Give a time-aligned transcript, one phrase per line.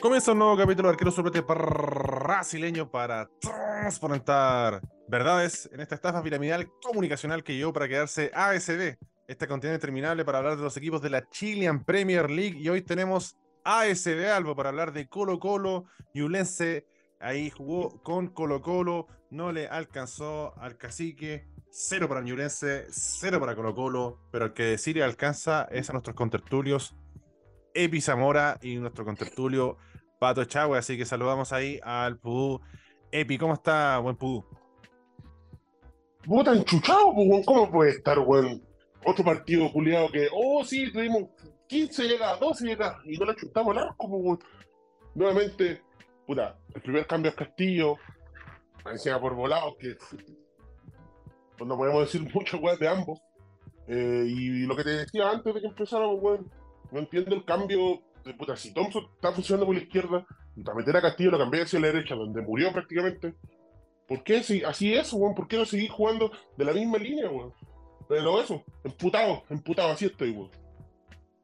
[0.00, 6.70] Comienza un nuevo capítulo de Arquero Suplente brasileño para transparentar verdades en esta estafa piramidal
[6.80, 11.10] comunicacional que llevó para quedarse ASB, este continente terminable para hablar de los equipos de
[11.10, 12.58] la Chilean Premier League.
[12.60, 16.86] Y hoy tenemos ASB Albo para hablar de Colo Colo, Yulense.
[17.18, 21.48] Ahí jugó con Colo Colo, no le alcanzó al cacique.
[21.70, 25.92] Cero para Ñulense, cero para Colo Colo, pero el que sí le alcanza es a
[25.92, 26.94] nuestros contertulios
[27.74, 29.76] Epi Zamora y nuestro contertulio
[30.18, 32.60] Pato Chagüe, así que saludamos ahí al Pudú.
[33.10, 34.44] Epi, ¿cómo está, buen Pudú?
[36.24, 38.62] Puta enchuchado, pues, ¿cómo puede estar, weón?
[39.04, 41.30] Otro partido culiado que, oh, sí, tuvimos
[41.68, 44.38] 15 llegadas, 12 llegadas, y no le chutamos al arco, pues, weón.
[45.14, 45.82] Nuevamente,
[46.26, 47.96] puta, el primer cambio es Castillo,
[48.90, 49.96] encima por volados, que
[51.56, 53.20] pues no podemos decir mucho, weón, de ambos.
[53.86, 56.50] Eh, y lo que te decía antes de que empezáramos, weón,
[56.90, 58.02] no entiendo el cambio
[58.34, 58.56] puta.
[58.56, 61.80] Si Thompson está funcionando por la izquierda y para meter a Castillo lo cambié hacia
[61.80, 63.34] la derecha, donde murió prácticamente.
[64.06, 65.34] ¿Por qué si así es, weón?
[65.34, 67.52] ¿Por qué no seguir jugando de la misma línea, weón?
[68.08, 70.50] Pero eso, emputado, emputado, así estoy, weón.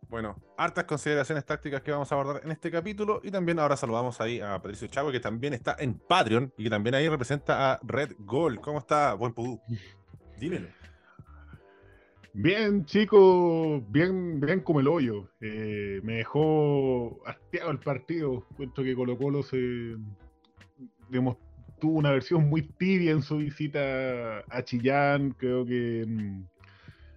[0.09, 4.21] Bueno, hartas consideraciones tácticas que vamos a abordar en este capítulo y también ahora saludamos
[4.21, 7.81] ahí a Patricio Chavo que también está en Patreon y que también ahí representa a
[7.83, 8.61] Red Gold.
[8.61, 9.61] ¿Cómo está, buen pudú?
[10.39, 10.69] Dímelo.
[12.37, 15.29] Bien, chicos, bien, bien como el hoyo.
[15.41, 18.45] Eh, me dejó hastiado el partido.
[18.57, 19.95] Cuento que Colo Colo se
[21.79, 25.31] tuvo una versión muy tibia en su visita a Chillán.
[25.39, 26.43] Creo que mm,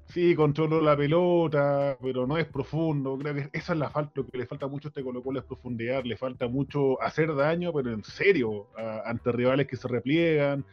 [0.06, 3.18] sí, controló la pelota, pero no es profundo.
[3.18, 5.40] Creo que esa es la falta, lo que le falta mucho a este Colo Colo
[5.40, 6.04] es profundidad.
[6.04, 8.68] Le falta mucho hacer daño, pero en serio,
[9.04, 10.64] ante rivales que se repliegan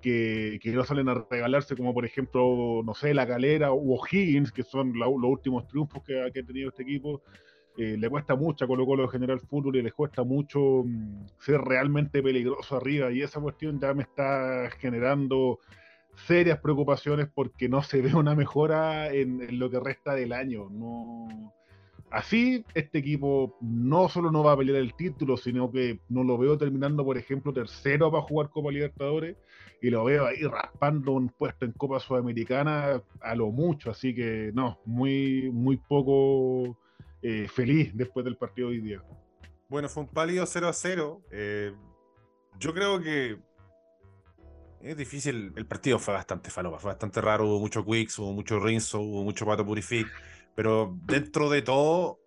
[0.00, 4.62] que, no salen a regalarse, como por ejemplo, no sé, La Galera o Higgins, que
[4.62, 7.22] son los últimos triunfos que, ha tenido este equipo.
[7.78, 11.26] Eh, le cuesta mucho a Colo Colo de general fútbol y les cuesta mucho mm,
[11.38, 15.58] ser realmente peligroso arriba y esa cuestión ya me está generando
[16.26, 20.70] serias preocupaciones porque no se ve una mejora en, en lo que resta del año.
[20.70, 21.52] No,
[22.10, 26.38] Así, este equipo no solo no va a pelear el título, sino que no lo
[26.38, 29.36] veo terminando, por ejemplo, tercero para jugar Copa Libertadores
[29.82, 33.90] y lo veo ahí raspando un puesto en Copa Sudamericana a lo mucho.
[33.90, 36.78] Así que no, muy, muy poco
[37.22, 39.02] eh, feliz después del partido de hoy día.
[39.68, 41.22] Bueno, fue un pálido 0 a 0.
[41.32, 41.72] Eh,
[42.58, 43.36] yo creo que
[44.80, 45.52] es difícil.
[45.56, 47.46] El partido fue bastante falopa, fue bastante raro.
[47.46, 50.06] Hubo mucho Quicks, hubo mucho Rinzo, hubo mucho Pato Purific.
[50.56, 52.18] Pero dentro de todo,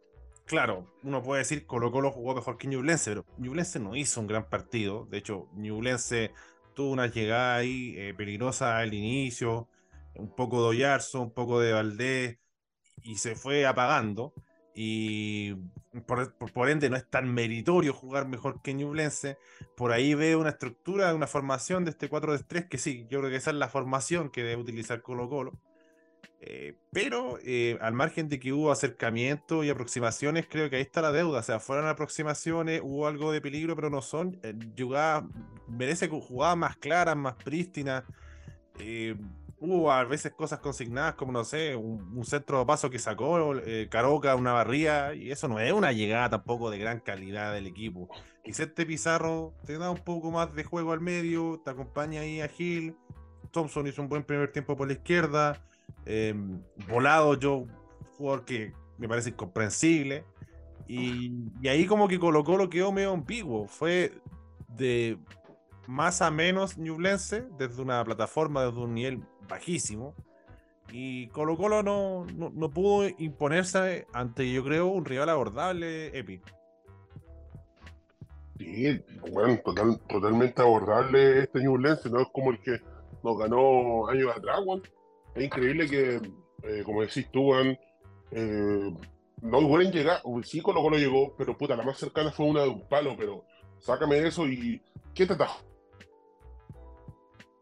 [0.45, 4.27] claro, uno puede decir Colo Colo jugó mejor que Ñublense, pero Ñublense no hizo un
[4.27, 5.07] gran partido.
[5.09, 6.31] De hecho, Ñublense
[6.75, 9.67] tuvo una llegada ahí eh, peligrosa al inicio,
[10.13, 12.37] un poco de Oyarzo, un poco de Valdés,
[13.01, 14.33] y se fue apagando.
[14.75, 15.55] Y
[16.05, 19.39] por, ende no es tan meritorio jugar mejor que Ñublense.
[19.75, 23.37] Por ahí veo una estructura, una formación de este 4-3 que sí, yo creo que
[23.37, 25.59] esa es la formación que debe utilizar Colo Colo
[26.41, 31.01] eh, pero eh, al margen de que hubo acercamientos y aproximaciones, creo que ahí está
[31.01, 31.39] la deuda.
[31.39, 34.39] O sea, fueron aproximaciones, hubo algo de peligro, pero no son.
[34.43, 35.25] Eh, jugadas,
[35.67, 38.03] merece jugadas más claras, más prístinas.
[39.59, 43.53] hubo a veces cosas consignadas, como no sé, un, centro de paso que sacó
[43.89, 48.09] Caroca, una barría, y eso no es una llegada tampoco de gran calidad del equipo.
[48.45, 52.47] Vicente Pizarro te da un poco más de juego al medio, te acompaña ahí a
[52.47, 52.95] Gil.
[53.51, 55.61] Thompson hizo un buen primer tiempo por la izquierda.
[56.05, 57.65] Em, volado, yo,
[58.17, 60.25] jugador que me parece incomprensible.
[60.87, 61.31] Y,
[61.67, 63.67] ahí como que Colo Colo quedó medio ambiguo.
[63.67, 64.11] Fue
[64.69, 65.17] de
[65.87, 70.15] más a menos Newblense, desde una plataforma, desde un nivel bajísimo.
[70.91, 76.41] Y Colo Colo no, no, pudo imponerse ante, yo creo, un rival abordable, Epi.
[78.57, 79.01] Sí,
[79.31, 79.59] bueno,
[80.07, 82.81] totalmente abordable este Newblense, no es como el que
[83.23, 84.59] nos ganó años atrás,
[85.35, 86.21] es increíble que,
[86.63, 88.93] eh, como decís tú, eh,
[89.41, 92.69] no hubieran llegado, sí Colo Colo llegó, pero puta, la más cercana fue una de
[92.69, 93.45] un palo, pero
[93.79, 94.81] sácame eso y
[95.13, 95.63] ¿qué te atajó?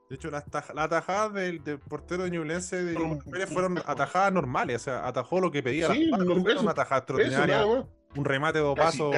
[0.10, 2.98] De hecho, las, atajadas del, portero de Ñublense de
[3.30, 6.18] Pérez fueron atajadas normales, o sea, atajó lo que pedía sí, la
[6.62, 9.12] una tajada extraordinaria, un remate de paso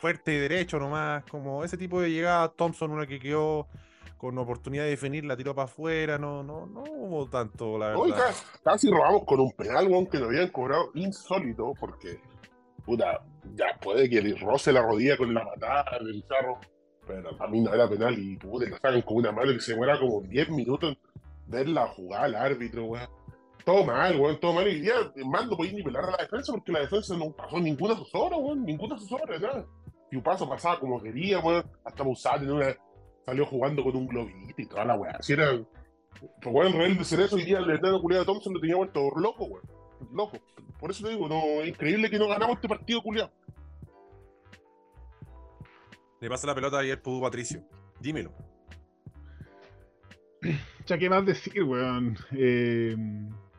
[0.00, 3.68] fuerte y derecho nomás, como ese tipo de llegada, Thompson, una que quedó
[4.20, 8.34] con oportunidad de definir, la tiró para afuera, no, no, no hubo tanto, la verdad.
[8.62, 12.20] casi, robamos con un penal, que nos habían cobrado insólito, porque,
[12.84, 13.24] puta,
[13.54, 16.60] ya puede que roce la rodilla con la patada del carro,
[17.06, 19.74] pero a mí no era penal y puta, la sacan con una mano que se
[19.74, 20.98] muera como 10 minutos
[21.46, 23.08] ver la jugada al árbitro, weón.
[23.64, 24.68] Todo mal, weón, todo mal.
[24.68, 27.94] Y ya, mando, podía ni pelar a la defensa porque la defensa no pasó ninguna
[27.94, 29.64] asesora, weón, ninguna asesora, nada.
[30.22, 31.64] paso pasaba como quería, weón.
[31.86, 32.76] Hasta Musat en una,
[33.26, 35.20] salió jugando con un globito y toda la weá.
[35.22, 35.50] Si era,
[36.42, 39.10] pues weón, real de ser eso, hoy día el enano culiado Thompson lo tenía vuelto
[39.16, 39.64] loco, weón.
[40.12, 40.38] Loco.
[40.78, 43.30] Por eso te digo, no, es increíble que no ganamos este partido culiado.
[46.20, 47.62] Le pasa la pelota ayer Pudo Patricio.
[48.00, 48.32] Dímelo.
[50.86, 52.16] Ya, ¿qué más decir, weón?
[52.32, 52.96] Eh,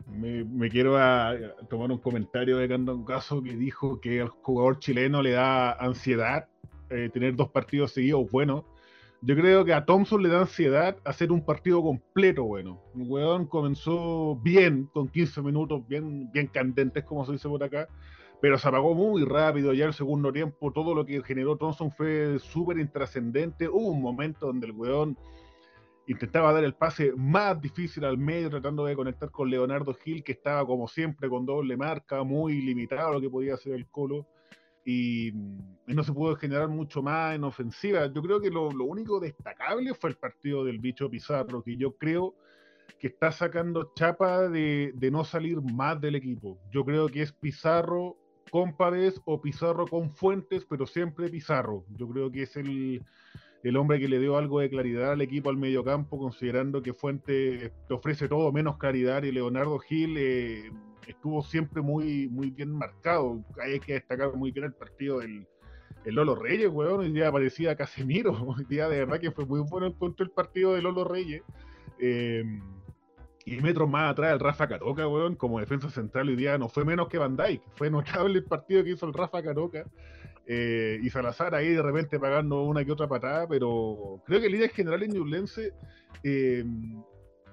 [0.07, 1.37] me, me quiero a- a
[1.69, 6.49] tomar un comentario de Candon Caso que dijo que al jugador chileno le da ansiedad
[6.89, 8.65] eh, tener dos partidos seguidos buenos.
[9.23, 12.81] Yo creo que a Thompson le da ansiedad hacer un partido completo bueno.
[12.95, 17.87] El weón comenzó bien, con 15 minutos, bien, bien candentes, como se dice por acá,
[18.41, 19.73] pero se apagó muy rápido.
[19.73, 23.69] Ya el segundo tiempo, todo lo que generó Thompson fue súper intrascendente.
[23.69, 25.15] Hubo un momento donde el weón
[26.07, 30.31] intentaba dar el pase más difícil al medio, tratando de conectar con Leonardo Gil, que
[30.31, 34.25] estaba como siempre con doble marca, muy limitado lo que podía hacer el Colo,
[34.83, 38.11] y, y no se pudo generar mucho más en ofensiva.
[38.11, 41.95] Yo creo que lo, lo único destacable fue el partido del bicho Pizarro, que yo
[41.97, 42.35] creo
[42.99, 46.59] que está sacando chapa de, de no salir más del equipo.
[46.71, 48.17] Yo creo que es Pizarro
[48.51, 51.85] con Pavés o Pizarro con Fuentes, pero siempre Pizarro.
[51.97, 53.03] Yo creo que es el,
[53.63, 57.71] el hombre que le dio algo de claridad al equipo al mediocampo, considerando que Fuente
[57.87, 60.71] te ofrece todo menos claridad y Leonardo Gil eh,
[61.07, 63.43] estuvo siempre muy, muy bien marcado.
[63.61, 65.47] Hay que destacar muy bien el partido del
[66.05, 67.01] el Lolo Reyes, weón.
[67.01, 68.31] Hoy día parecía Casemiro.
[68.57, 71.43] Hoy día de verdad que fue muy bueno encontrar el partido de Lolo Reyes.
[71.99, 72.43] Eh,
[73.43, 76.85] y metros más atrás el Rafa Caroca, weón, como defensa central hoy día no fue
[76.85, 77.61] menos que Van Dijk.
[77.75, 79.85] Fue notable el partido que hizo el Rafa Caroca.
[80.47, 84.53] Eh, y Salazar ahí de repente pagando una que otra patada, pero creo que el
[84.53, 85.73] líder general en Ñublense,
[86.23, 86.65] eh,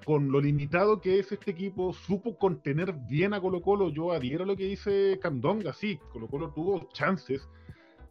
[0.05, 3.89] con lo limitado que es este equipo, supo contener bien a Colo Colo.
[3.89, 7.47] Yo adhiero a lo que dice Candonga, sí, Colo Colo tuvo chances,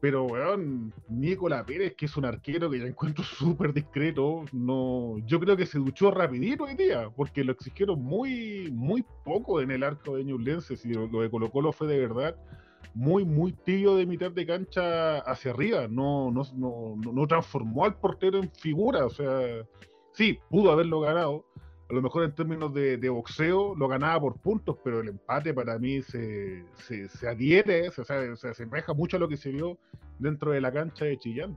[0.00, 5.40] pero weón, Nicola Pérez, que es un arquero que ya encuentro súper discreto, no, yo
[5.40, 9.82] creo que se duchó rapidito hoy día, porque lo exigieron muy, muy poco en el
[9.82, 12.36] arco de Ñublense, si lo, lo de Colo Colo fue de verdad
[12.94, 15.86] muy, muy tibio de mitad de cancha hacia arriba.
[15.88, 19.06] No, no, no, no, transformó al portero en figura.
[19.06, 19.64] O sea,
[20.12, 21.44] sí, pudo haberlo ganado.
[21.90, 25.54] A lo mejor en términos de, de boxeo lo ganaba por puntos, pero el empate
[25.54, 29.38] para mí se, se, se adhiere, se, o sea, se asemeja mucho a lo que
[29.38, 29.78] se vio
[30.18, 31.56] dentro de la cancha de Chillán.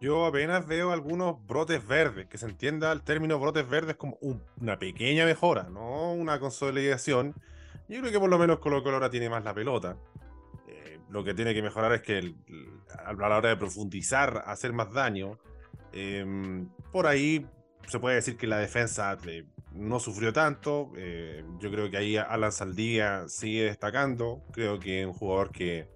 [0.00, 4.42] Yo apenas veo algunos brotes verdes, que se entienda el término brotes verdes como un-
[4.58, 7.34] una pequeña mejora, no una consolidación.
[7.90, 9.96] Yo creo que por lo menos Colo Colo ahora tiene más la pelota.
[10.68, 12.36] Eh, lo que tiene que mejorar es que el-
[13.04, 15.38] a la hora de profundizar, hacer más daño,
[15.92, 17.46] em, por ahí
[17.88, 19.18] se puede decir que la defensa
[19.72, 20.92] no sufrió tanto.
[20.96, 24.42] eh, yo creo que ahí Alan Saldía sigue destacando.
[24.52, 25.88] Creo que es un jugador que,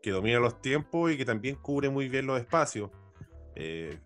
[0.00, 2.90] que domina los tiempos y que también cubre muy bien los espacios.
[3.56, 3.98] Eh,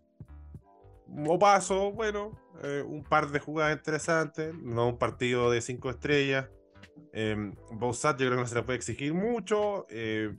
[1.29, 2.33] Opaso, bueno,
[2.63, 6.49] eh, un par de jugadas interesantes, no un partido de cinco estrellas.
[7.19, 9.87] Eh, yo creo que no se le puede exigir mucho.
[9.89, 10.35] eh,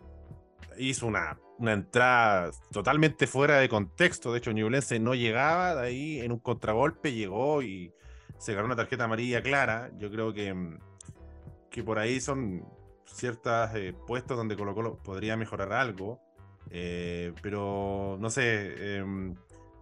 [0.78, 4.32] hizo una, una entrada totalmente fuera de contexto.
[4.32, 7.92] De hecho, Ñublense no llegaba, de ahí en un contragolpe llegó y
[8.38, 9.90] se ganó una tarjeta amarilla clara.
[9.98, 10.78] Yo creo que, mm,
[11.72, 12.64] que por ahí son
[13.06, 13.72] ciertos
[14.06, 16.22] puestos donde Colo Colo podría mejorar algo.
[16.70, 19.34] eh, pero no sé, em,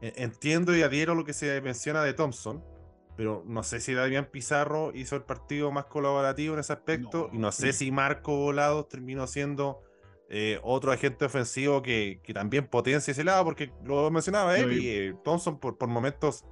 [0.01, 2.63] e- entiendo y adhiero a lo que se menciona de Thompson,
[3.17, 7.35] pero no sé si Damián Pizarro hizo el partido más colaborativo en ese aspecto No,
[7.35, 7.85] y no sé sí.
[7.85, 9.81] si Marco Volados terminó siendo
[10.29, 14.89] eh, otro agente ofensivo que, que también potencia ese lado, porque lo mencionaba Epi, y-
[14.89, 16.45] eh, Thompson por, por momentos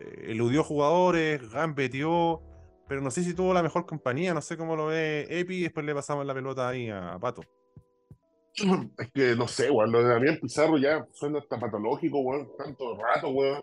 [0.00, 2.42] eh, eludió jugadores, gambeteó,
[2.88, 5.62] pero no sé si tuvo la mejor compañía, no sé cómo lo ve Epi, y
[5.64, 7.42] después le pasamos la pelota ahí a, a Pato.
[8.98, 9.92] Es que no sé, weón.
[9.92, 12.48] Lo de Damián Pizarro ya suena hasta patológico, weón.
[12.56, 13.62] Tanto rato, weón.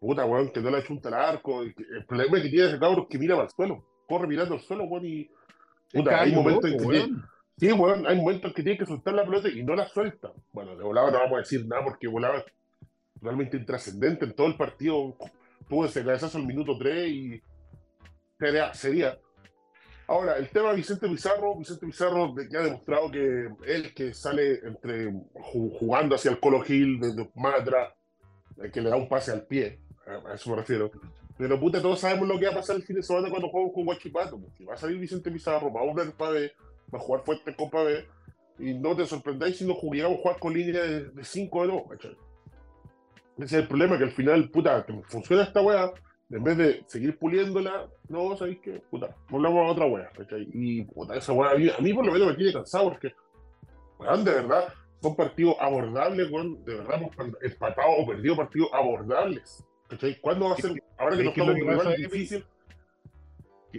[0.00, 1.62] Puta, weón, que no le achunta el arco.
[1.62, 1.74] El
[2.06, 3.84] problema que tiene ese cabrón es que mira para el suelo.
[4.08, 5.04] Corre mirando al suelo, weón.
[5.04, 5.30] Y.
[5.92, 7.22] Puta, hay momentos en que tiene-.
[7.58, 10.32] Sí, weón, hay momentos en que tiene que soltar la pelota y no la suelta.
[10.52, 12.44] Bueno, de volado no vamos a decir nada porque volaba es
[13.20, 15.16] realmente intrascendente en todo el partido.
[15.68, 17.42] Tuvo ese cabezazo al minuto 3 y
[18.38, 19.18] sería, sería.
[20.08, 24.54] Ahora, el tema de Vicente Pizarro, Vicente Pizarro ya ha demostrado que él que sale
[24.64, 27.92] entre ju- jugando hacia el Colo Gil desde más atrás,
[28.60, 29.78] el que le da un pase al pie,
[30.10, 30.90] a eso me refiero.
[31.36, 33.72] Pero puta, todos sabemos lo que va a pasar el fin de semana cuando jugamos
[33.72, 34.38] con Guachipato.
[34.38, 34.52] pues.
[34.56, 36.52] Si va a salir Vicente Pizarro, va a volver Pavé,
[36.92, 38.06] va a jugar fuerte con Pavé,
[38.58, 41.82] y no te sorprendáis si nos juguemos a jugar con línea de 5 de 2,
[41.88, 42.16] ¿cachai?
[43.38, 45.90] Ese es el problema, que al final, puta, que funciona esta weá,
[46.28, 48.82] en vez de seguir puliéndola, no, ¿sabéis qué?
[48.90, 50.46] Puta, volvamos a otra weá, ¿cachai?
[50.52, 53.14] Y puta, esa weá, a mí, a mí por lo menos me tiene cansado porque,
[53.98, 57.00] weón, de verdad, son partidos abordables, weón, de verdad,
[57.40, 59.64] empatados o perdidos partidos abordables.
[60.20, 60.82] ¿Cuándo va a ser?
[60.98, 62.44] Ahora que nos estamos un rival difícil.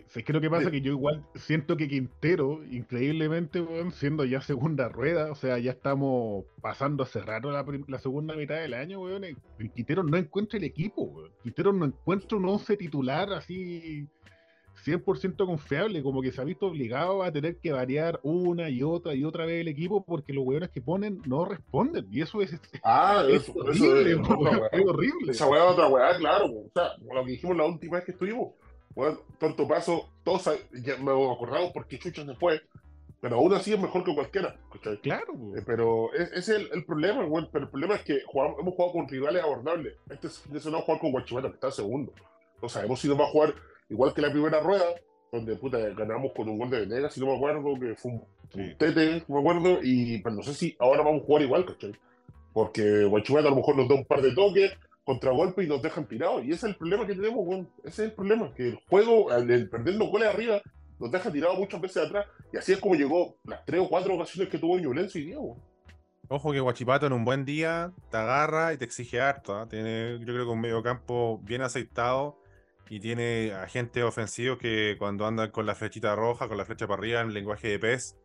[0.08, 0.72] ¿Sabes qué lo que pasa?
[0.72, 6.46] Que yo igual siento que Quintero, increíblemente, siendo ya segunda rueda, o sea, ya estamos
[6.62, 9.24] pasando hace rato la, la segunda mitad del año, weón.
[9.76, 11.32] Quintero no encuentra el equipo, weón.
[11.44, 14.08] Quintero no encuentra un 11 titular así
[14.86, 19.14] 100% confiable, como que se ha visto obligado a tener que variar una y otra
[19.14, 22.08] y otra vez el equipo porque los weones que ponen no responden.
[22.12, 24.12] Y eso es, ah, es horrible.
[24.72, 25.32] es, horrible.
[25.32, 26.46] Esa weá es otra weá, claro.
[26.46, 28.54] O sea, lo que dijimos la última vez que estuvimos.
[28.94, 30.50] Bueno, tonto paso, todos
[30.84, 32.62] ya me acordado porque Chucho se fue.
[33.22, 34.58] Pero aún así es mejor que cualquiera.
[35.04, 35.34] Claro.
[35.56, 37.48] Eh, pero ese es el, problema, güey.
[37.52, 39.96] Pero el problema es que hemos jugado con rivales abordables.
[40.10, 42.14] Este es no jugar con Guachimata, que está segundo.
[42.60, 43.54] O sea, hemos ido más a jugar
[43.92, 44.86] Igual que la primera rueda,
[45.34, 48.78] donde puta, ganamos con un gol de Venegas, si no me acuerdo, que fue un,
[48.78, 51.92] tete, no me acuerdo, y pero no sé si ahora vamos a jugar igual, ¿cachai?
[52.54, 54.72] Porque Guachumata a lo mejor nos da un par de toques,
[55.04, 56.46] contragolpe y nos dejan tirados.
[56.46, 57.70] Y ese es el problema que tenemos, weón.
[57.84, 60.62] Ese es el problema, que el juego, al perder los goles arriba,
[60.98, 62.28] nos deja tirados muchas veces atrás.
[62.54, 65.58] Y así es como llegó las tres o cuatro ocasiones que tuvo Ñublense y Diego.
[66.30, 69.54] Ojo que Guachipato en un buen día te agarra y te exige harto.
[69.54, 69.68] ¿ah?
[69.68, 72.41] Tiene, yo creo que un medio campo bien aceitado
[72.90, 77.00] y tiene agentes ofensivos que cuando andan con la flechita roja, con la flecha para
[77.00, 78.18] arriba, en lenguaje de pez,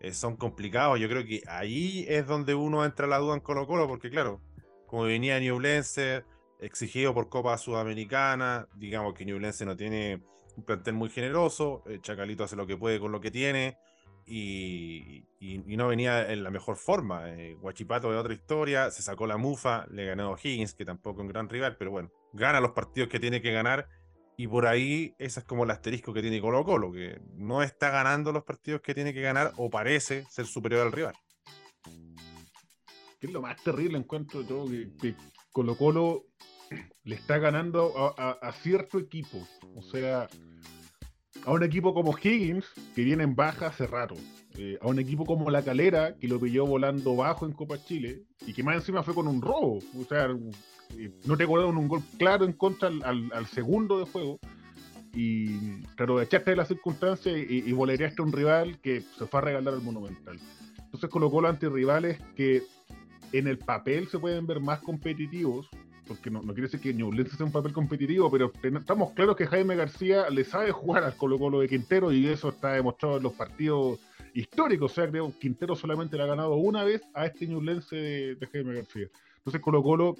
[0.00, 0.98] eh, son complicados.
[0.98, 4.40] Yo creo que ahí es donde uno entra la duda en Colo Colo, porque claro,
[4.86, 6.24] como venía Newblense,
[6.60, 10.22] exigido por Copa Sudamericana, digamos que Newblense no tiene
[10.56, 13.76] un plantel muy generoso, eh, Chacalito hace lo que puede con lo que tiene,
[14.26, 17.30] y, no venía en la mejor forma.
[17.30, 21.20] Eh, Guachipato de otra historia, se sacó la mufa, le ganó a Higgins, que tampoco
[21.20, 23.88] es un gran rival, pero bueno, gana los partidos que tiene que ganar
[24.38, 27.88] y por ahí, ese es como el asterisco que tiene Colo Colo, que no está
[27.88, 31.14] ganando los partidos que tiene que ganar o parece ser superior al rival.
[33.18, 35.14] Que es lo más terrible encuentro todo, que, que
[35.52, 36.26] Colo Colo
[37.04, 39.46] le está ganando a, cierto equipo.
[39.74, 40.28] O sea,
[41.46, 44.16] a un equipo como Higgins, que viene en baja hace rato.
[44.58, 48.24] Eh, a un equipo como La Calera, que lo pilló volando bajo en Copa Chile,
[48.44, 49.78] y que más encima fue con un robo.
[49.96, 50.28] O sea,
[51.24, 54.40] no te acordaron un gol claro en contra al, segundo de juego.
[55.14, 59.44] Y claro, echaste de las circunstancias y, y a un rival que se fue a
[59.44, 60.40] regalar al Monumental.
[60.82, 62.64] Entonces colocó los antirrivales que
[63.30, 65.68] en el papel se pueden ver más competitivos,
[66.06, 69.76] porque no, quiere decir que Ñublense sea un papel competitivo, pero estamos claros que Jaime
[69.76, 73.32] García le sabe jugar al Colo Colo de Quintero y eso está demostrado en los
[73.32, 74.00] partidos
[74.34, 74.92] históricos.
[74.92, 78.48] O sea, creo que Quintero solamente le ha ganado una vez a este Ñublense de
[78.52, 79.08] Jaime García.
[79.38, 80.16] Entonces Colo Colo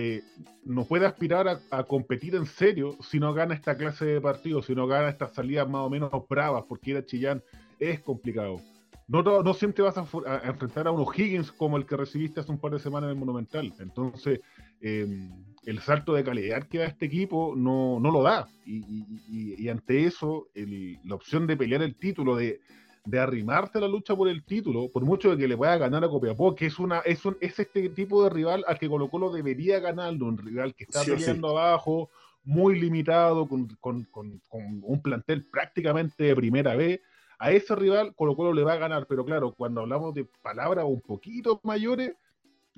[0.00, 0.22] eh,
[0.64, 4.74] no puede aspirar a, competir en serio si no gana esta clase de partidos, si
[4.74, 7.42] no gana estas salidas más o menos bravas, porque ir a Chillán
[7.80, 8.60] es complicado.
[9.08, 10.02] No, no, siempre vas a,
[10.44, 13.18] enfrentar a unos Higgins como el que recibiste hace un par de semanas en el
[13.18, 13.72] Monumental.
[13.80, 14.40] Entonces,
[14.80, 15.30] em,
[15.64, 18.48] el salto de calidad que da este equipo no, lo da.
[18.64, 22.60] Y, ante eso, la opción de pelear el título, de,
[23.08, 26.04] de arrimarte a la lucha por el título, por mucho de que le pueda ganar
[26.04, 29.08] a Copiapó, que es una es, un, es este tipo de rival al que Colo
[29.08, 32.10] Colo debería ganarlo, un rival que está peleando abajo,
[32.44, 33.68] muy limitado, con,
[34.12, 37.00] un plantel prácticamente de primera vez.
[37.38, 40.84] A ese rival Colo Colo le va a ganar, pero claro, cuando hablamos de palabras
[40.86, 42.12] un poquito mayores,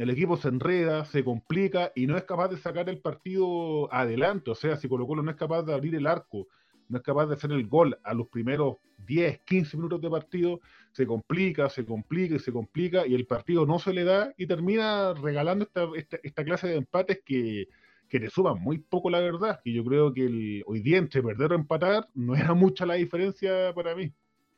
[0.00, 4.50] el equipo se enreda, se complica y no es capaz de sacar el partido adelante.
[4.50, 6.48] O sea, si Colo Colo no es capaz de abrir el arco,
[6.88, 8.76] no es capaz de hacer el gol a los primeros
[9.06, 10.60] 10, 15 minutos de partido,
[10.92, 14.46] se complica, se complica y se complica y el partido no se le da y
[14.46, 17.68] termina regalando esta, clase de empates que,
[18.08, 21.22] que te suman muy poco la verdad, que yo creo que el, hoy día entre
[21.22, 24.10] perder o empatar no era mucha la diferencia para mí.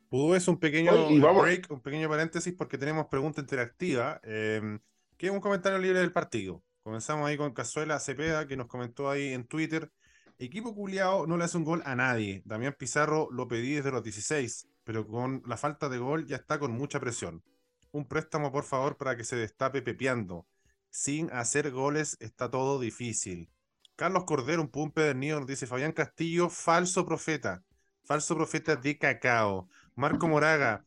[0.07, 4.21] Pudo es un pequeño break, un pequeño paréntesis porque tenemos pregunta interactiva.
[4.23, 4.79] Eh,
[5.23, 6.61] ¿Qué es un comentario libre del partido?
[6.81, 9.89] Comenzamos ahí con Cazuela Cepeda, que nos comentó ahí en Twitter.
[10.37, 12.41] Equipo culiao no le hace un gol a nadie.
[12.43, 16.59] Damián Pizarro lo pedí desde los 16, pero con la falta de gol ya está
[16.59, 17.41] con mucha presión.
[17.93, 20.45] Un préstamo, por favor, para que se destape pepeando.
[20.89, 23.49] Sin hacer goles está todo difícil.
[23.95, 27.63] Carlos Cordero, un pumpe del niño, nos dice Fabián Castillo, falso profeta.
[28.03, 29.69] Falso profeta de cacao.
[29.95, 30.83] Marco Moraga,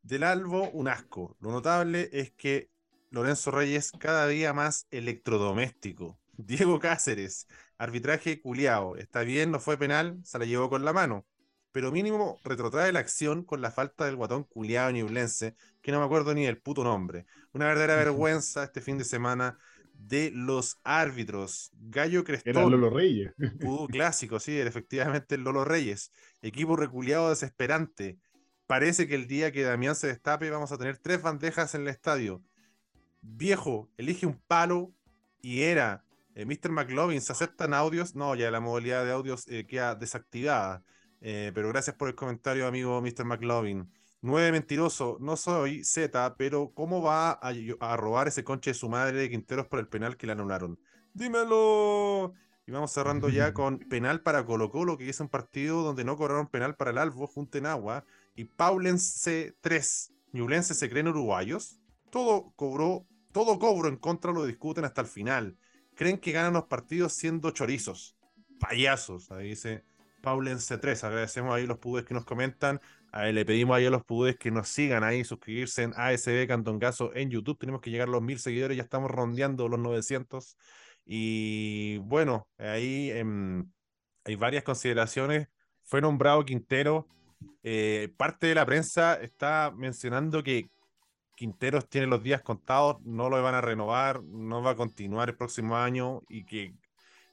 [0.00, 1.36] del Albo, un asco.
[1.40, 2.70] Lo notable es que
[3.16, 6.20] Lorenzo Reyes cada día más electrodoméstico.
[6.36, 7.46] Diego Cáceres,
[7.78, 8.96] arbitraje culiao.
[8.96, 11.26] Está bien, no fue penal, se la llevó con la mano.
[11.72, 16.04] Pero mínimo retrotrae la acción con la falta del guatón culiao niublense, que no me
[16.04, 17.24] acuerdo ni el puto nombre.
[17.52, 19.58] Una verdadera vergüenza este fin de semana
[19.94, 21.70] de los árbitros.
[21.72, 22.54] Gallo Crestón.
[22.54, 23.32] Era Lolo Reyes.
[23.62, 26.12] Uh, clásico, sí, efectivamente el Lolo Reyes.
[26.42, 28.18] Equipo reculeado desesperante.
[28.66, 31.88] Parece que el día que Damián se destape vamos a tener tres bandejas en el
[31.88, 32.42] estadio.
[33.34, 34.92] Viejo, elige un palo
[35.40, 36.04] y era
[36.34, 36.70] eh, Mr.
[36.70, 38.14] McLovin, ¿se aceptan audios?
[38.14, 40.84] No, ya la modalidad de audios eh, queda desactivada.
[41.20, 43.24] Eh, pero gracias por el comentario, amigo Mr.
[43.24, 43.90] McLovin.
[44.20, 48.88] Nueve mentiroso, no soy Z, pero ¿cómo va a, a, robar ese conche de su
[48.88, 50.78] madre de Quinteros por el penal que le anularon?
[51.14, 52.34] ¡Dímelo!
[52.66, 56.16] Y vamos cerrando ya con penal para Colo Colo, que es un partido donde no
[56.16, 58.04] cobraron penal para el Albo, junto en agua.
[58.34, 61.78] Y Paulense 3, Ñublense se creen uruguayos.
[62.10, 63.06] Todo cobró,
[63.36, 65.58] todo cobro en contra lo discuten hasta el final.
[65.94, 68.16] Creen que ganan los partidos siendo chorizos.
[68.58, 69.84] Payasos, ahí dice
[70.22, 71.04] Paulense 3.
[71.04, 72.80] Agradecemos ahí los pudes que nos comentan.
[73.12, 77.28] le pedimos ahí a los pudes que nos sigan ahí, suscribirse en ASB Cantongazo en
[77.28, 77.58] YouTube.
[77.58, 80.56] Tenemos que llegar a los mil seguidores, ya estamos rondeando los 900.
[81.04, 83.70] Y bueno, ahí em,
[84.24, 85.48] hay varias consideraciones.
[85.84, 87.06] Fue nombrado Quintero.
[87.62, 90.70] Eh, parte de la prensa está mencionando que
[91.36, 95.36] Quinteros tiene los días contados, no lo van a renovar, no va a continuar el
[95.36, 96.74] próximo año y que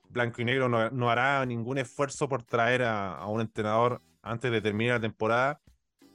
[0.10, 4.98] Blanco y Negro no, hará ningún esfuerzo por traer a, un entrenador antes de terminar
[4.98, 5.62] la temporada.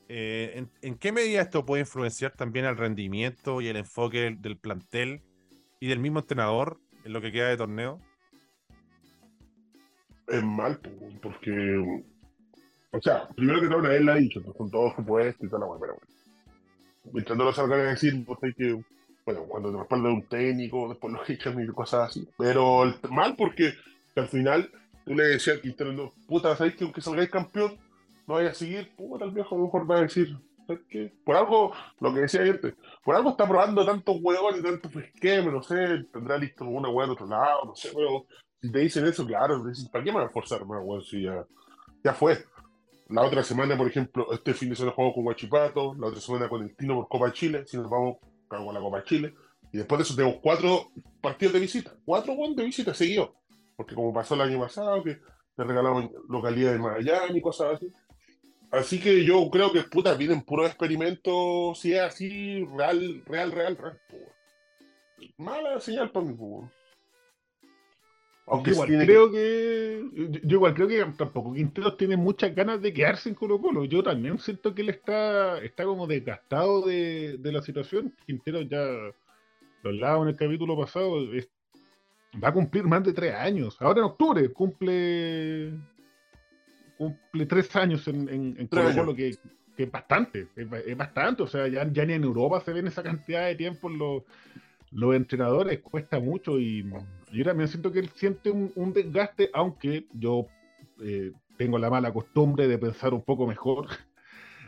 [0.09, 4.59] Eh, ¿en, ¿en, qué medida esto puede influenciar también el rendimiento y el enfoque del
[4.59, 5.23] plantel
[5.80, 8.00] y del mismo entrenador en lo que queda de torneo?
[10.28, 10.78] Es mal,
[11.23, 12.04] porque.
[12.90, 15.61] O sea, primero que todo, él la ha dicho, con todo su puesto y toda
[15.61, 16.17] la weá, pero bueno.
[17.12, 18.38] Mientras no lo salgan a decir, pues.
[19.24, 22.28] Bueno, cuando te respalda un técnico, después lo echan y cosas así.
[22.38, 23.74] Pero mal porque
[24.16, 24.70] al final
[25.04, 27.76] tú le decías al Quintero, puta, ¿sabes que aunque salgáis campeón,
[28.26, 28.90] no vaya a seguir?
[28.96, 30.36] Puta, el viejo a mejor va a decir,
[31.24, 32.74] por algo, lo que decía ayer,
[33.04, 37.12] por algo está probando tantos huevones, tantos esquemas, no sé, tendrá listo una hueá de
[37.12, 38.26] otro lado, no sé, pero
[38.60, 41.44] si te dicen eso, claro, ¿para qué me voy a forzar más, Si ya,
[42.04, 42.44] ya fue.
[43.08, 46.48] La otra semana, por ejemplo, este fin de semana jugamos con Guachipato, la otra semana
[46.48, 49.34] con el Tino por Copa Chile, si nos vamos con la Copa Chile,
[49.72, 50.88] y después de eso tenemos cuatro
[51.21, 53.30] partidos de visita, cuatro buenos de visita seguidos,
[53.76, 55.21] porque como pasó el año pasado, que
[55.56, 57.92] te regalaron localidades de y cosas así,
[58.71, 63.76] Así que yo creo que puta, vienen puros experimentos, si es así, real, real, real,
[63.76, 64.00] real.
[65.38, 66.71] Mala señal para mi fútbol.
[68.50, 70.41] Aunque igual creo que.
[70.45, 73.84] Yo, igual creo que tampoco Quinteros tiene muchas ganas de quedarse en Colo Colo.
[73.84, 78.15] Yo también siento que él está, está como desgastado de, de la situación.
[78.26, 78.84] Quinteros ya
[79.82, 81.26] lo hablaba en el capítulo pasado.
[82.43, 83.76] va a cumplir más de tres años.
[83.80, 85.73] Ahora en octubre cumple
[86.99, 89.37] cumple tres años en, en, Colo Colo, que,
[89.76, 93.04] que, es bastante, es, bastante, o sea, ya, ya, ni en Europa se ven esa
[93.04, 94.25] cantidad de tiempo los,
[94.91, 96.82] los entrenadores, cuesta mucho y
[97.32, 100.47] yo también siento que él siente un, desgaste, aunque yo
[101.02, 103.86] eh, tengo la mala costumbre de pensar un poco mejor.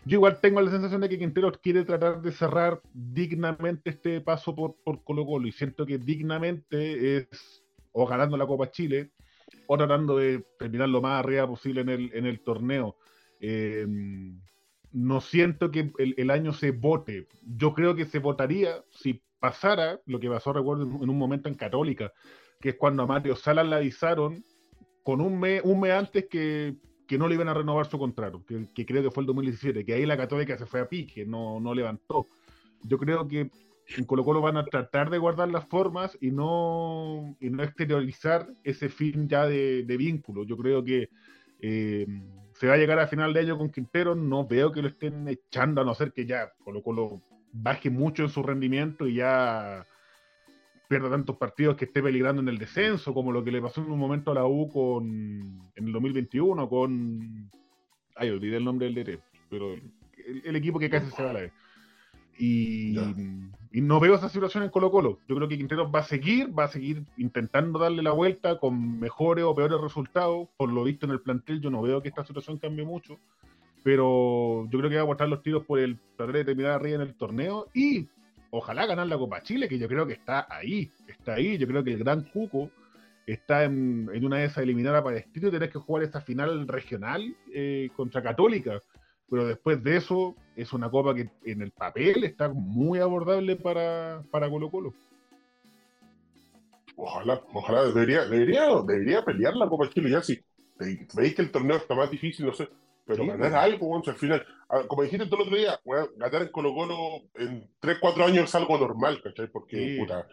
[0.07, 4.55] Yo igual tengo la sensación de que Quinteros quiere tratar de cerrar dignamente este paso
[4.55, 9.11] por, por Colo Colo y siento que dignamente es o ganando la Copa Chile
[9.67, 12.97] o tratando de terminar lo más arriba posible en el, en el torneo.
[13.41, 13.87] Eh,
[14.93, 17.29] no siento que el, año se vote.
[17.43, 21.55] Yo creo que se votaría si pasara lo que pasó, recuerdo, en un momento en
[21.55, 22.13] Católica,
[22.61, 24.45] que es cuando a Mario Salas le avisaron
[25.03, 28.45] con un mes, un mes antes que, que no le iban a renovar su contrato,
[28.47, 31.59] que, creo que fue el 2017, que ahí la Católica se fue a pique, no,
[31.59, 32.29] no levantó.
[32.83, 33.51] Yo creo que
[33.97, 38.47] en Colo Colo van a tratar de guardar las formas y no, y no exteriorizar
[38.63, 40.45] ese fin ya de, vínculo.
[40.45, 41.09] Yo creo que
[41.61, 42.07] eh,
[42.55, 45.27] se va a llegar a final de año con Quintero, no veo que lo estén
[45.29, 49.87] echando, a no ser que ya Colo Colo baje mucho en su rendimiento y ya
[50.91, 53.93] pierda tantos partidos que esté peligrando en el descenso, como lo que le pasó en
[53.93, 55.07] un momento a la U con
[55.77, 57.49] en el 2021 con...
[58.17, 61.41] Ay, olvidé el nombre del DT, pero el, equipo que casi se va a la
[61.43, 61.53] vez.
[62.37, 62.97] Y,
[63.73, 65.21] no veo esa situación en Colo Colo.
[65.29, 68.99] Yo creo que Quinteros va a seguir, va a seguir intentando darle la vuelta con
[68.99, 70.49] mejores o peores resultados.
[70.57, 73.17] Por lo visto en el plantel, yo no veo que esta situación cambie mucho.
[73.85, 76.97] Pero yo creo que va a aguantar los tiros por el tratar de terminar arriba
[76.97, 78.09] en el torneo y
[78.51, 80.91] ojalá ganar la Copa Chile, que yo creo que está ahí.
[81.07, 81.59] Está ahí.
[81.59, 82.71] Yo creo que el gran Cuco
[83.27, 87.37] está en, una de esas eliminadas para Palestino y tenés que jugar esa final regional
[87.53, 88.81] eh, contra Católica
[89.31, 94.25] pero después de eso es una copa que en el papel está muy abordable para,
[94.31, 94.93] para Colo Colo.
[96.97, 100.39] Ojalá, ojalá, debería, debería, debería pelear la Copa Chile ya sí.
[101.15, 102.69] Veis que el torneo está más difícil, no sé,
[103.11, 104.47] pero ganar algo, al final,
[104.87, 105.81] como dijiste todo el otro día,
[106.17, 106.97] ganar en Colo Colo
[107.35, 109.49] en 3, 4 años es algo normal, ¿cachai?
[109.49, 110.27] Porque, puta,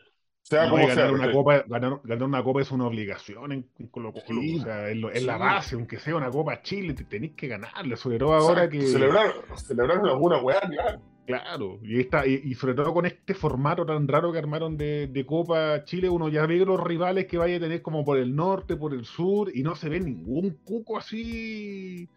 [0.49, 4.41] ganar, una copa, ganar, una copa es una obligación en, Colo Colo.
[4.41, 8.19] o sea, es, la base, aunque sea una copa Chile, te tenéis que ganarle, sobre
[8.19, 8.81] todo ahora que.
[8.81, 11.01] Celebrar, celebrar alguna weá, claro.
[11.25, 15.25] Claro, y, esta, y, sobre todo con este formato tan raro que armaron de, de,
[15.25, 18.77] Copa Chile, uno ya ve los rivales que vaya a tener como por el norte,
[18.77, 22.07] por el sur, y no se ve ningún cuco así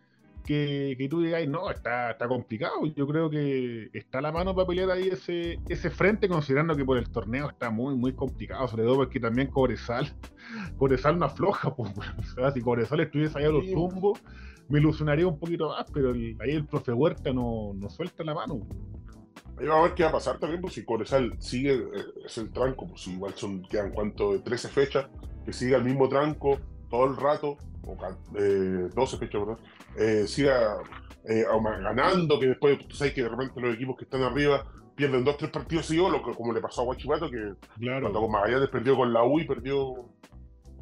[0.44, 2.87] que, que tú digas, no, está, está complicado.
[2.96, 6.98] Yo creo que está la mano para pelear ahí ese, ese frente, considerando que por
[6.98, 10.12] el torneo está muy, muy complicado, sobre todo porque también Cobresal,
[10.79, 14.20] Cobresal no afloja, pues, o sea, si Cobresal estuviese allá a los tumbos
[14.70, 18.61] me ilusionaría un poquito más, pero ahí el profe Huerta no, no suelta la mano.
[19.59, 22.38] Ahí va a ver qué va a pasar también, pues si Corezal sigue, eh, es
[22.38, 25.09] el tranco, pues igual son, quedan cuánto, 13 fechas,
[25.44, 27.97] que siga el mismo tranco todo el rato, o
[28.37, 29.59] eh, 12 fechas, ¿verdad?
[29.97, 30.77] Eh, siga
[31.25, 31.45] eh,
[31.83, 34.64] ganando, que después tú sabes que de repente los equipos que están arriba
[34.95, 38.03] pierden dos, tres partidos seguidos, lo que, como le pasó a Guachipato, que claro.
[38.03, 40.11] cuando con Magallanes perdió con la U y perdió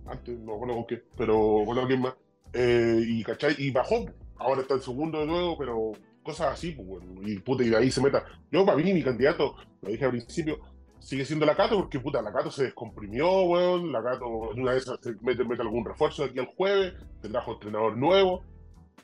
[0.07, 2.15] antes, no bueno con qué, pero bueno, quién más.
[2.53, 3.55] Eh, y, ¿cachai?
[3.59, 4.07] y bajó.
[4.37, 7.91] Ahora está en segundo de nuevo, pero cosas así, pues, y, puta, y de ahí
[7.91, 8.25] se meta.
[8.51, 10.59] Yo, para mí, mi candidato, lo dije al principio,
[11.01, 13.93] sigue siendo la Cato, porque puta, la Cato se descomprimió, weón.
[13.93, 17.29] La Cato, en una de esas, mete, mete algún refuerzo de aquí al jueves, te
[17.29, 18.43] trajo entrenador nuevo,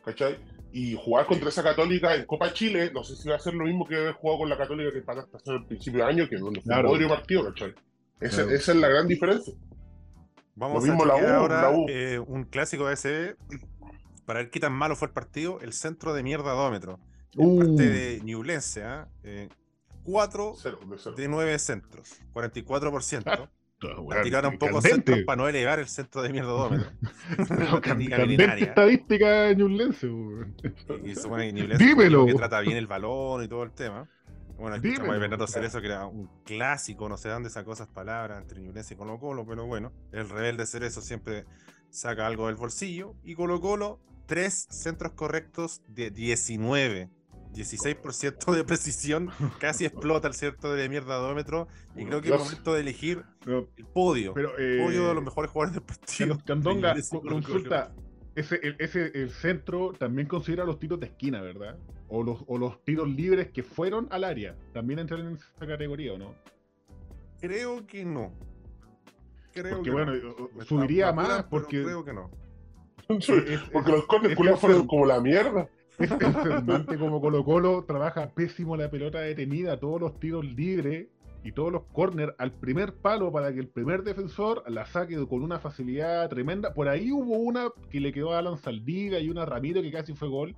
[0.04, 0.38] ¿cachai?
[0.72, 3.64] Y jugar contra esa Católica en Copa Chile, no sé si va a ser lo
[3.64, 5.04] mismo que haber jugado con la Católica que
[5.36, 6.88] hasta el principio de año, que no fue Claro.
[6.88, 7.74] un podrio partido, ¿cachai?
[8.20, 8.50] Esa, Claro.
[8.56, 9.54] esa es la gran diferencia.
[10.56, 11.86] Vamos Lo mismo a la U, ahora la U.
[11.88, 13.36] eh, un clásico ASB
[14.24, 15.60] para ver qué tan malo fue el partido.
[15.60, 16.98] El centro de mierda dómetro.
[17.34, 17.58] De Uh.
[17.58, 19.08] parte de Ñublense, ¿ah?
[19.24, 19.48] Eh,
[20.04, 21.16] cuatro Cero, de cero.
[21.16, 23.22] de nueve centros, 44%.
[23.26, 24.94] Ah, Tiraron pocos candente.
[25.12, 26.90] centros para no elevar el centro de mierda dómetro.
[28.58, 30.54] Estadística ñublense, weón.
[31.04, 32.26] Y supone que Ñublense Dímelo.
[32.26, 34.08] que trata bien el balón y todo el tema.
[34.56, 35.12] Bueno, escuchamos Dímelo.
[35.12, 38.94] a Bernardo Cerezo, que era un clásico, no sé dónde sacó esas palabras entre Ñublense
[38.94, 41.44] y Colo Colo, pero bueno, el rebelde Cerezo siempre
[41.90, 43.14] saca algo del bolsillo.
[43.24, 47.10] Y Colo Colo, tres centros correctos de 19.
[47.54, 51.68] 16% de precisión, casi explota el centro de mierda dómetro.
[51.96, 52.44] Y creo que es Dios.
[52.44, 54.34] momento de elegir Pero, el podio.
[54.34, 56.36] pero, el podio eh, de los mejores jugadores del partido.
[56.38, 56.94] Can- Candonga,
[57.28, 57.92] consulta.
[58.34, 61.78] Ese, el, ese, el centro también considera los tiros de esquina, ¿verdad?
[62.08, 64.56] O los, o los tiros libres que fueron al área.
[64.72, 66.34] También entran en esa categoría, ¿o no?
[67.40, 68.32] Creo que no.
[69.52, 70.50] Creo Porque que bueno, no.
[70.56, 72.30] Me subiría más pero porque Creo que no.
[73.72, 75.68] Porque los corners fueron como la mierda.
[75.98, 81.08] Es enfermante como Colo Colo trabaja pésimo la pelota detenida, todos los tiros libres
[81.42, 85.42] y todos los corners al primer palo para que el primer defensor la saque con
[85.42, 86.72] una facilidad tremenda.
[86.72, 90.14] Por ahí hubo una que le quedó a Alan Saldiga y una Ramiro que casi
[90.14, 90.54] fue gol,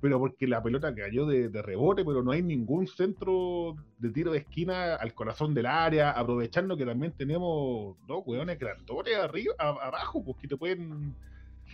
[0.00, 4.32] pero porque la pelota cayó de, de rebote, pero no hay ningún centro de tiro
[4.32, 9.68] de esquina al corazón del área, aprovechando que también tenemos dos hueones grandotes arriba, a-
[9.86, 11.14] abajo, pues que te pueden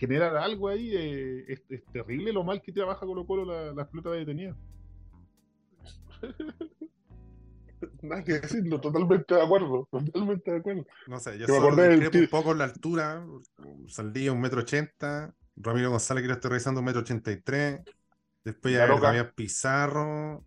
[0.01, 0.95] generar algo ahí.
[0.95, 4.57] eh, es, es terrible lo mal que trabaja Colo Colo la, la pelota detenida.
[8.01, 9.87] Nada que decirlo, totalmente de acuerdo.
[9.91, 10.85] Totalmente de acuerdo.
[11.07, 13.25] No sé, yo solo un poco en la altura.
[13.87, 15.33] Saldía un metro ochenta.
[15.55, 17.81] Ramiro González que lo estoy revisando un metro ochenta y tres.
[18.43, 18.87] Después ya.
[18.87, 20.43] Damián Pizarro.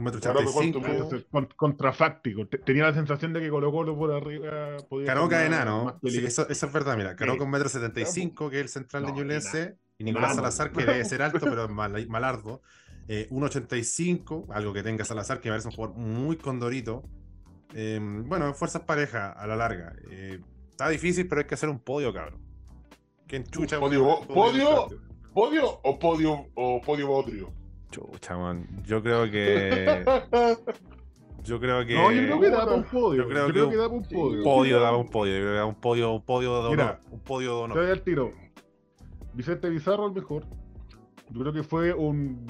[0.00, 0.88] Un metro ochenta y Garoca, ¿cuánto cinco.
[0.88, 0.96] mide?
[1.02, 2.46] Entonces, con- contrafáctico.
[2.48, 6.00] Te- Tenía la sensación de que Colo Colo por arriba podía Caroca enano.
[6.02, 7.14] Sí, eso, eso es verdad, mira.
[7.16, 9.76] Caroca un metro setenta y cinco, que es el central de No, Ñublense.
[9.98, 10.34] Y Nicolás.
[10.34, 12.62] Salazar, que debe ser alto, pero es mal- malardo.
[13.08, 17.02] Eh, 1.85, algo que tenga Salazar, que me parece un jugador muy condorito.
[17.74, 19.92] Eh, bueno, fuerzas parejas a la larga.
[20.10, 22.40] Eh, está difícil, pero hay que hacer un podio, cabrón.
[23.26, 23.78] ¿Quién chucha?
[23.78, 24.86] Podio, un podio.
[25.34, 27.52] ¿Podio o podio o podio bodrio?
[27.90, 28.66] Chucha, man.
[28.84, 30.04] Yo creo que.
[31.42, 31.94] Yo creo que.
[31.94, 33.22] No, yo creo que da para un podio.
[33.22, 34.42] Yo creo Yo que creo que da para un podio.
[34.44, 35.32] Podio, daba un podio.
[35.34, 36.70] Yo creo que daba un podio, un podio de honor.
[36.72, 37.76] Mira, un podio de honor.
[37.78, 38.32] Te doy al tiro.
[39.32, 40.44] Vicente Bizarro el mejor.
[41.30, 42.46] Yo creo que fue un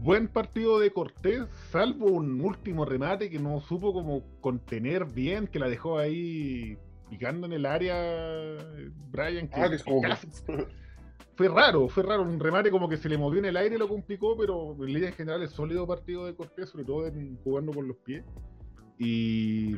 [0.00, 5.58] buen partido de Cortés, salvo un último remate que no supo como contener bien, que
[5.58, 6.78] la dejó ahí
[7.10, 9.48] picando en el área eh, Brian.
[9.48, 9.84] Que Ah, casi-
[11.38, 12.24] fue raro, fue raro.
[12.24, 14.92] Un remate como que se le movió en el aire y lo complicó, pero en
[14.92, 17.08] línea en general es sólido partido de Cortés, sobre todo
[17.44, 18.24] jugando con los pies.
[18.98, 19.76] Y,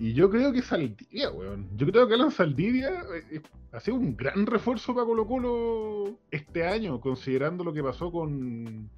[0.00, 1.68] y yo creo que Saldivia, weón.
[1.76, 6.18] Yo creo que Alan Saldivia eh, eh, ha sido un gran refuerzo para Colo Colo
[6.32, 8.90] este año, considerando lo que pasó con un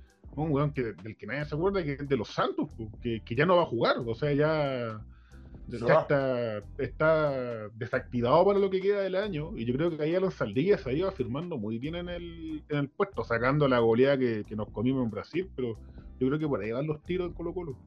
[0.50, 3.34] weón que, del que nadie se acuerda, que es de los Santos, po, que, que
[3.34, 3.98] ya no va a jugar.
[3.98, 5.04] O sea, ya,
[5.70, 9.56] ya está, está desactivado para lo que queda del año.
[9.56, 12.64] Y yo creo que ahí Alan Saldivia se ha ido afirmando muy bien en el,
[12.68, 15.78] en el puesto, sacando la goleada que, que nos comimos en Brasil, pero
[16.18, 17.78] yo creo que por ahí van los tiros en Colo Colo.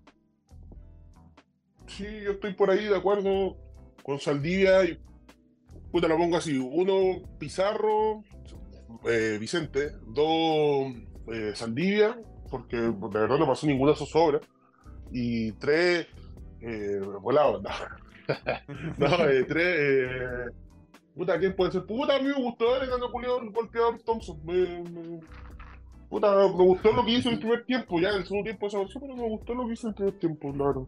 [1.88, 3.58] Sí, yo estoy por ahí de acuerdo
[4.04, 5.00] con Saldivia y
[5.92, 8.24] puta lo pongo así, uno Pizarro,
[9.06, 10.92] eh, Vicente, dos
[11.32, 12.20] eh, Saldivia,
[12.50, 14.40] porque de verdad no pasó ninguna zozobra.
[15.12, 16.08] Y tres,
[16.64, 17.70] eh, volado, no.
[18.98, 20.46] no, eh, tres, eh,
[21.16, 21.86] puta, ¿quién puede ser?
[21.86, 24.40] Puta, a mí me gustó ver el Napoleón golpeador Thompson.
[24.46, 25.20] Me, me-
[26.10, 28.66] puta, me gustó lo que hizo en el primer tiempo, ya en el segundo tiempo
[28.68, 30.88] desapareció, pero me gustó lo que hizo en el primer tiempo, claro.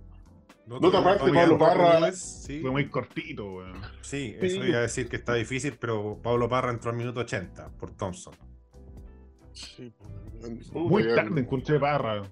[0.67, 3.73] No, Nota aparte, Pablo Parra- Sí, Fue muy cortito, weón.
[4.01, 4.45] sí, Sí.
[4.47, 7.91] eso iba a decir que está difícil, pero Pablo Parra entró al minuto 80 por
[7.91, 8.33] Thompson.
[9.51, 9.93] Sí,
[10.73, 12.23] Muy tarde encontré Parra.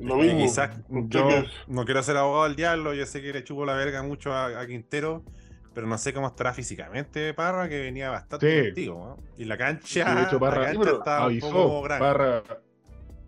[0.00, 0.38] Lo mismo.
[0.40, 1.28] quizás yo
[1.68, 4.60] no quiero ser abogado del diablo, yo sé que le chupo la verga mucho a,
[4.60, 5.22] a Quintero,
[5.74, 8.66] pero no sé cómo estará físicamente Parra, que venía bastante Sí.
[8.68, 9.16] contigo.
[9.18, 9.22] ¿no?
[9.38, 11.50] Y la cancha, Sí, de hecho, la Parra- cancha Sí, pero estaba un avisó.
[11.52, 12.04] poco grande.
[12.06, 12.42] Parra,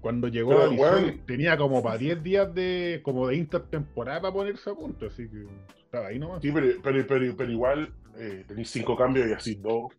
[0.01, 4.69] cuando llegó Pero, avisó tenía como para 10 días de como de intertemporada para ponerse
[4.71, 5.47] a punto, así que
[5.83, 6.43] estaba ahí nomás.
[6.43, 9.93] Sí, pero, pero, pero, pero igual eh, tenéis cinco cambios y así dos.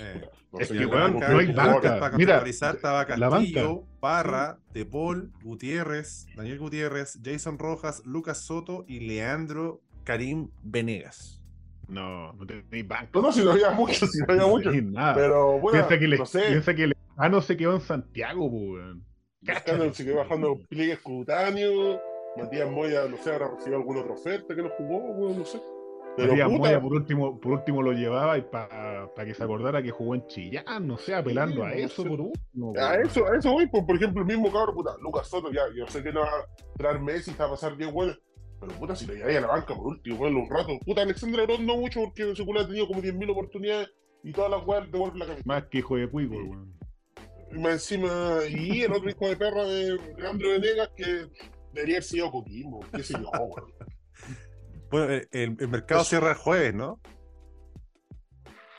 [0.00, 2.00] Eh, No Es que, weón, no hay banca.
[2.00, 8.84] Para Mira, estaba la Castillo, Parra, De Paul, Gutiérrez, Daniel Gutiérrez, Jason Rojas, Lucas Soto
[8.88, 11.40] y Leandro Karim Venegas.
[11.88, 13.10] No, no tenéis banca.
[13.14, 14.70] No, no, si no había mucho, si no había mucho.
[14.72, 15.14] nada.
[15.14, 16.42] Pero bueno, piensa que, le, no sé.
[16.48, 19.04] piensa que Lejano se quedó en Santiago, weón.
[19.92, 21.98] Se quedó bajando pliegues cutáneos.
[22.36, 25.60] Matías Moya, no sé, habrá recibido alguna otra oferta que no jugó, weón, no sé.
[26.16, 29.90] Pero puta, Moya, por último, por último lo llevaba y para que se acordara que
[29.90, 32.72] jugó en Chillán, no sé, apelando a no eso por último.
[32.76, 35.62] a eso, a eso voy, pues, por ejemplo, el mismo cabrón, puta, Lucas Soto, ya,
[35.74, 38.14] yo sé que no va a traer Messi, está a pasar bien bueno.
[38.60, 40.78] Pero puta, si lo lleváis a la banca por último, bueno, un rato.
[40.84, 43.88] Puta, Alexander Arón no mucho porque su culo ha tenido como 10.000 oportunidades
[44.22, 45.42] y todas las weas devuelven la cabeza.
[45.46, 46.74] Más que hijo de cuico, weón.
[47.52, 51.26] Y más encima, y el otro hijo de perra de Leandro Venegas que
[51.72, 53.72] debería haber sido Coquimbo, qué sé yo, weón.
[54.90, 56.10] Bueno, el, el- el mercado Eso.
[56.10, 57.00] cierra el jueves, ¿no?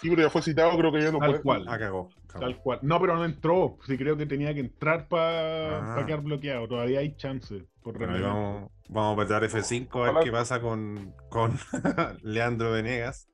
[0.01, 1.43] Sí, pero ya fue citado, creo que ya no Tal puede.
[1.43, 1.65] cual.
[1.67, 2.09] Ah, cagó.
[2.27, 2.39] cagó.
[2.39, 2.79] Tal cual.
[2.81, 3.77] No, pero no entró.
[3.85, 6.05] Sí, creo que tenía que entrar para Ah.
[6.05, 6.67] quedar bloqueado.
[6.67, 7.67] Todavía hay chance.
[7.83, 11.53] Por Bueno, ahí vamos, vamos a apretar F5 a ver qué pasa con, con
[12.23, 13.27] Leandro Venegas.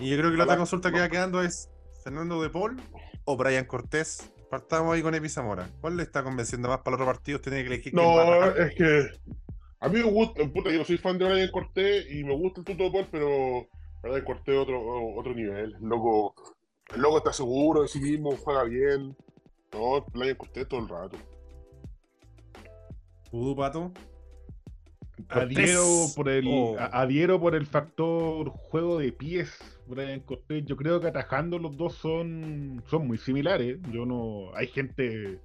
[0.00, 1.70] Y yo creo que la otra consulta que va quedando es
[2.04, 2.80] Fernando de Paul
[3.24, 4.32] o Brian Cortés.
[4.50, 5.68] Partamos ahí con Epi Zamora.
[5.80, 7.42] ¿Cuál le está convenciendo más para los otros partidos?
[7.42, 9.08] Tiene que elegir No, es que
[9.80, 12.60] a mí me gusta, puta, yo no soy fan de Brian Cortés y me gusta
[12.60, 13.66] el Tuto de Paul, pero
[14.02, 15.74] Brian Cortés es otro, otro nivel.
[15.80, 16.34] El loco,
[16.94, 19.16] el loco está seguro de sí mismo, juega bien.
[19.72, 21.16] No, Brian Cortés todo el rato.
[23.30, 23.92] Pudú, Pato.
[25.28, 25.82] Adhiero
[26.14, 26.76] por el Oh.
[26.78, 30.64] adhiero por el factor juego de pies, Brian Cortés.
[30.64, 33.78] Yo creo que atajando los dos son, son muy similares.
[33.92, 34.54] Yo no.
[34.54, 35.40] Hay gente,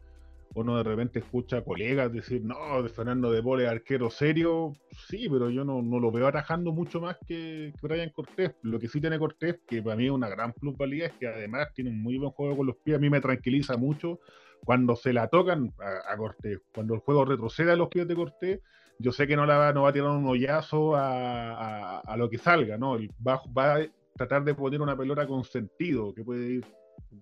[0.55, 4.73] uno de repente escucha a colegas decir, no, de Fernando de Paul es arquero serio.
[5.07, 8.51] Sí, pero yo no, no lo veo atajando mucho más que, que Brian Cortés.
[8.61, 11.69] Lo que sí tiene Cortés, que para mí es una gran plusvalía, es que además
[11.73, 12.97] tiene un muy buen juego con los pies.
[12.97, 14.19] A mí me tranquiliza mucho
[14.63, 15.73] cuando se la tocan
[16.07, 16.59] a, Cortés.
[16.73, 18.59] Cuando el juego retrocede a los pies de Cortés,
[18.99, 22.29] yo sé que no, la va, no va a tirar un hoyazo a, a- lo
[22.29, 22.97] que salga, ¿no?
[23.27, 23.85] Va, va a
[24.15, 26.65] tratar de poner una pelota con sentido, que puede ir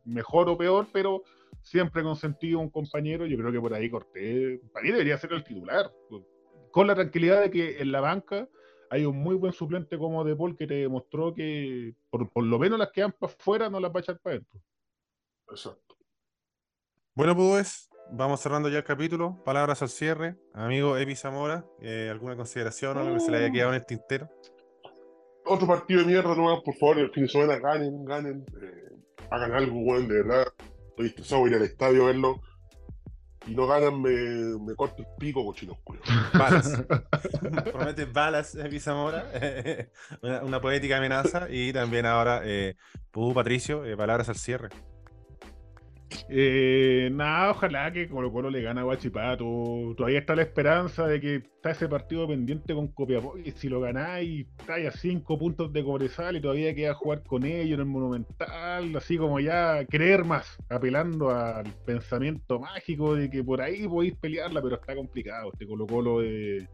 [0.05, 1.23] mejor o peor, pero
[1.61, 3.25] siempre con sentido un compañero.
[3.25, 5.91] Yo creo que por ahí Cortés, para mí debería ser el titular,
[6.71, 8.47] con la tranquilidad de que en la banca
[8.89, 12.59] hay un muy buen suplente como De Paul que te demostró que por, por lo
[12.59, 14.59] menos las que van para afuera no las va a echar para adentro.
[15.49, 15.95] Exacto.
[17.13, 19.41] Bueno, pues vamos cerrando ya el capítulo.
[19.45, 20.35] Palabras al cierre.
[20.53, 23.85] Amigo Epi Zamora, eh, ¿alguna consideración o algo que se le haya quedado en el
[23.85, 24.29] tintero?
[25.45, 28.45] Otro partido de mierda, no, por favor, el fin de semana ganen, ganen.
[28.61, 28.90] eh,
[29.31, 30.47] hagan algo, weón, de verdad.
[30.89, 32.41] Estoy estresado, voy a ir al estadio a verlo.
[33.47, 36.01] Y no ganan, me, me corto el pico, cochinos, culo.
[36.37, 36.83] Balas.
[37.71, 39.25] Promete balas, Epi Zamora.
[40.21, 41.47] una, una poética amenaza.
[41.49, 42.75] Y también ahora, eh,
[43.11, 44.69] Patricio, eh, palabras al cierre.
[46.29, 49.93] Eh, nada, ojalá que Colo Colo le gane a Guachipato.
[49.97, 53.37] Todavía está la esperanza de que está ese partido pendiente con Copiapó.
[53.37, 57.45] Y si lo ganáis, estáis a cinco puntos de Cobresal y todavía queda jugar con
[57.45, 58.95] ellos en el Monumental.
[58.95, 64.61] Así como ya creer más, apelando al pensamiento mágico de que por ahí podéis pelearla,
[64.61, 65.51] pero está complicado.
[65.53, 66.67] Este Colo Colo es,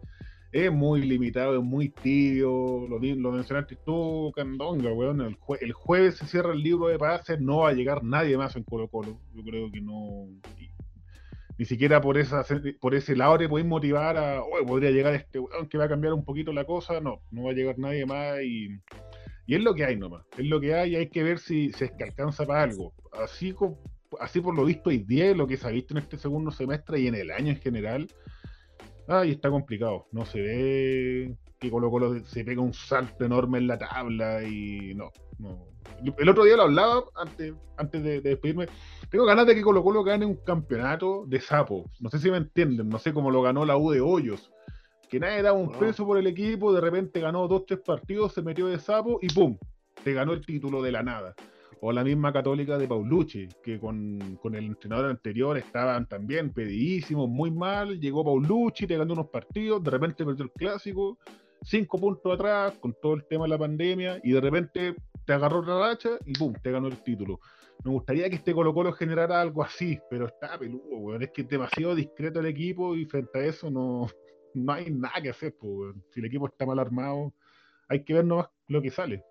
[0.65, 2.87] es muy limitado, es muy tibio.
[2.89, 5.21] Lo, lo mencionaste tú, Candonga, weón.
[5.21, 8.37] El, jue- el jueves se cierra el libro de pases, no va a llegar nadie
[8.37, 9.19] más en Colo Colo.
[9.33, 10.27] Yo creo que no.
[11.59, 12.45] Ni siquiera por esa
[12.79, 15.89] por ese lado te podéis motivar a, "Oye, podría llegar este weón que va a
[15.89, 16.99] cambiar un poquito la cosa.
[17.01, 18.67] No, no va a llegar nadie más y,
[19.47, 20.23] y es lo que hay nomás.
[20.37, 22.93] Es lo que hay y hay que ver si, si alcanza para algo.
[23.11, 23.55] Así,
[24.19, 26.99] así por lo visto hoy día, lo que se ha visto en este segundo semestre
[26.99, 28.07] y en el año en general,
[29.07, 30.07] Ay, está complicado.
[30.11, 34.93] No se ve que Colo Colo se pega un salto enorme en la tabla y
[34.95, 35.65] no, no.
[36.17, 38.67] el otro día lo hablaba antes, antes de, despedirme.
[39.09, 41.89] Tengo ganas de que Colo Colo gane un campeonato de sapo.
[41.99, 44.51] No sé si me entienden, no sé cómo lo ganó la U de Hoyos.
[45.09, 48.41] Que nadie daba un peso por el equipo, de repente ganó dos, tres partidos, se
[48.41, 49.57] metió de sapo y ¡pum!
[50.03, 51.33] Te ganó el título de la nada.
[51.81, 57.29] O la misma católica de Paulucci, que con, con el entrenador anterior estaban también pedidísimos,
[57.29, 57.99] muy mal.
[57.99, 61.17] Llegó Paulucci, te ganó unos partidos, de repente perdió el clásico
[61.63, 65.59] cinco puntos atrás con todo el tema de la pandemia y de repente te agarró
[65.59, 66.53] otra racha y ¡pum!
[66.61, 67.39] te ganó el título.
[67.83, 71.21] Me gustaría que este Colo Colo generara algo así, pero está peludo, weón.
[71.21, 74.07] Es que es demasiado discreto el equipo y frente a eso no,
[74.53, 77.33] no hay nada que hacer, pues, Si el equipo está mal armado,
[77.87, 79.23] hay que ver nomás lo que sale.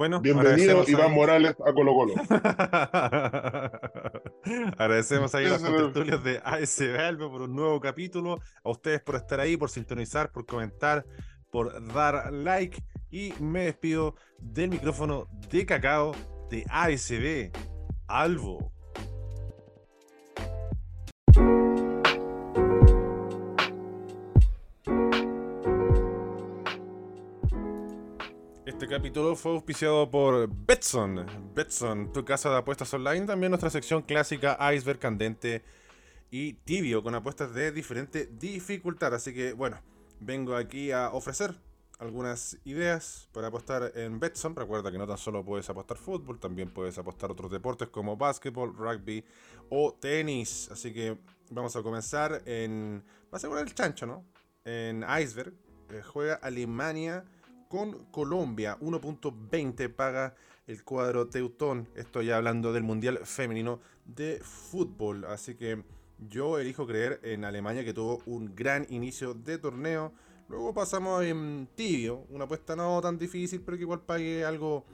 [0.00, 2.14] Bueno, bienvenido Iván Morales a Colo Colo.
[4.78, 8.40] agradecemos a los tertulios de ASB Albo por un nuevo capítulo.
[8.64, 11.04] A ustedes por estar ahí, por sintonizar, por comentar,
[11.50, 12.82] por dar like.
[13.10, 16.12] Y me despido del micrófono de cacao
[16.48, 17.52] de ASB
[18.06, 18.72] Albo.
[29.00, 31.24] Capítulo fue auspiciado por Betson.
[31.54, 33.24] Betson, tu casa de apuestas online.
[33.24, 35.64] También nuestra sección clásica Iceberg Candente
[36.30, 39.14] y Tibio, con apuestas de diferente dificultad.
[39.14, 39.78] Así que, bueno,
[40.20, 41.54] vengo aquí a ofrecer
[41.98, 44.54] algunas ideas para apostar en Betson.
[44.54, 48.76] Recuerda que no tan solo puedes apostar fútbol, también puedes apostar otros deportes como básquetbol,
[48.76, 49.24] rugby
[49.70, 50.68] o tenis.
[50.70, 51.16] Así que
[51.48, 53.02] vamos a comenzar en.
[53.32, 54.26] Va a ser el chancho, ¿no?
[54.62, 55.54] En Iceberg.
[55.88, 57.24] Eh, juega Alemania
[57.70, 58.76] con Colombia.
[58.80, 60.34] 1.20 paga
[60.66, 61.88] el cuadro Teutón.
[61.94, 65.24] Estoy hablando del Mundial Femenino de Fútbol.
[65.24, 65.84] Así que
[66.18, 70.12] yo elijo creer en Alemania que tuvo un gran inicio de torneo.
[70.48, 74.84] Luego pasamos en tibio, una apuesta no tan difícil, pero que igual pague algo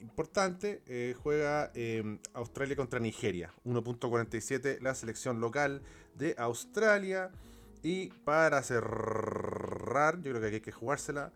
[0.00, 0.80] importante.
[0.86, 3.52] Eh, juega em, Australia contra Nigeria.
[3.64, 5.82] 1.47 la selección local
[6.14, 7.32] de Australia.
[7.82, 11.32] Y para cerrar, yo creo que aquí hay que jugársela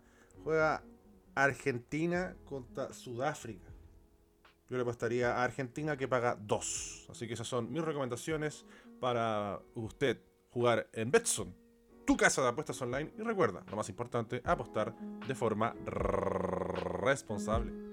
[0.47, 0.81] juega
[1.35, 3.67] Argentina contra Sudáfrica.
[4.69, 7.07] Yo le apostaría a Argentina que paga 2.
[7.09, 8.65] Así que esas son mis recomendaciones
[9.01, 11.53] para usted jugar en Betson,
[12.05, 13.11] tu casa de apuestas online.
[13.17, 14.95] Y recuerda, lo más importante, apostar
[15.27, 15.75] de forma
[17.03, 17.86] responsable.